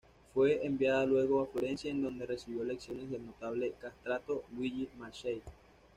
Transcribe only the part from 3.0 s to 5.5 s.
del notable castrato Luigi Marchesi.